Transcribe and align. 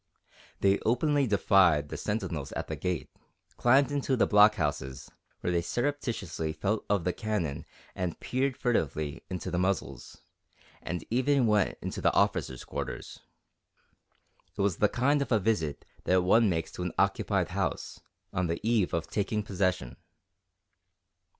They 0.61 0.79
openly 0.79 1.27
defied 1.27 1.89
the 1.89 1.95
sentinels 1.95 2.51
at 2.53 2.65
the 2.65 2.75
gate, 2.75 3.11
climbed 3.57 3.91
into 3.91 4.17
the 4.17 4.25
blockhouses, 4.27 5.11
where 5.41 5.53
they 5.53 5.61
surreptitiously 5.61 6.53
felt 6.53 6.83
of 6.89 7.03
the 7.03 7.13
cannon 7.13 7.67
and 7.93 8.19
peered 8.19 8.57
furtively 8.57 9.21
into 9.29 9.51
the 9.51 9.59
muzzles, 9.59 10.23
and 10.81 11.05
even 11.11 11.45
went 11.45 11.77
into 11.83 12.01
the 12.01 12.11
officers' 12.15 12.63
quarters. 12.65 13.19
It 14.57 14.61
was 14.61 14.77
the 14.77 14.89
kind 14.89 15.21
of 15.21 15.31
a 15.31 15.37
visit 15.37 15.85
that 16.05 16.23
one 16.23 16.49
makes 16.49 16.71
to 16.71 16.81
an 16.81 16.93
occupied 16.97 17.49
house, 17.49 17.99
on 18.33 18.47
the 18.47 18.59
eve 18.67 18.95
of 18.95 19.05
taking 19.07 19.43
possession. 19.43 19.97